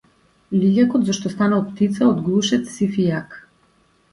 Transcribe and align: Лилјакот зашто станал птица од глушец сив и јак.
Лилјакот 0.61 1.03
зашто 1.09 1.31
станал 1.33 1.61
птица 1.67 2.07
од 2.15 2.25
глушец 2.31 2.65
сив 2.79 2.99
и 3.05 3.07
јак. 3.11 3.37